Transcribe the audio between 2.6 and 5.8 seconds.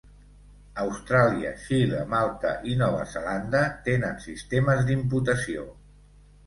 i Nova Zelanda tenen sistemes d'imputació.